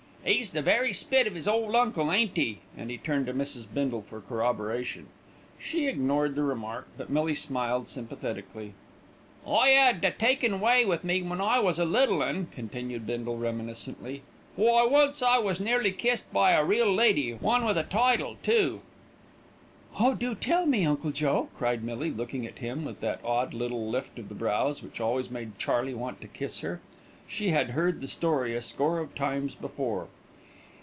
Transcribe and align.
"'E's 0.23 0.51
the 0.51 0.61
very 0.61 0.93
spit 0.93 1.25
of 1.25 1.35
'is 1.35 1.47
old 1.47 1.75
uncle, 1.75 2.11
ain't 2.11 2.37
'e?" 2.37 2.59
and 2.77 2.91
he 2.91 2.97
turned 2.99 3.25
to 3.25 3.33
Mrs. 3.33 3.65
Bindle 3.73 4.03
for 4.03 4.21
corroboration. 4.21 5.07
She 5.57 5.87
ignored 5.87 6.35
the 6.35 6.43
remark; 6.43 6.87
but 6.95 7.09
Millie 7.09 7.33
smiled 7.33 7.87
sympathetically. 7.87 8.75
"I 9.47 9.71
'ad 9.71 10.03
a 10.05 10.11
takin' 10.11 10.59
way 10.59 10.85
with 10.85 11.03
me 11.03 11.23
when 11.23 11.41
I 11.41 11.57
was 11.57 11.79
a 11.79 11.85
little 11.85 12.21
'un," 12.21 12.49
continued 12.51 13.07
Bindle 13.07 13.37
reminiscently. 13.39 14.21
"Why, 14.55 14.85
once 14.85 15.23
I 15.23 15.39
was 15.39 15.59
nearly 15.59 15.91
kissed 15.91 16.31
by 16.31 16.51
a 16.51 16.63
real 16.63 16.93
lady 16.93 17.33
one 17.33 17.65
with 17.65 17.79
a 17.79 17.83
title, 17.83 18.37
too." 18.43 18.81
"Oh! 19.99 20.13
do 20.13 20.35
tell 20.35 20.67
me, 20.67 20.85
Uncle 20.85 21.09
Joe," 21.11 21.49
cried 21.57 21.83
Millie, 21.83 22.11
looking 22.11 22.45
at 22.45 22.59
him 22.59 22.85
with 22.85 22.99
that 22.99 23.21
odd 23.25 23.55
little 23.55 23.89
lift 23.89 24.19
of 24.19 24.29
the 24.29 24.35
brows, 24.35 24.83
which 24.83 25.01
always 25.01 25.31
made 25.31 25.57
Charley 25.57 25.95
want 25.95 26.21
to 26.21 26.27
kiss 26.27 26.59
her. 26.59 26.79
She 27.27 27.51
had 27.51 27.69
heard 27.69 28.01
the 28.01 28.09
story 28.09 28.53
a 28.57 28.61
score 28.61 28.99
of 28.99 29.15
times 29.15 29.55
before. 29.55 30.09